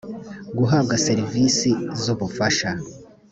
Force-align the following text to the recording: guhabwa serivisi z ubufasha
guhabwa 0.57 0.95
serivisi 1.05 1.69
z 2.01 2.03
ubufasha 2.13 2.69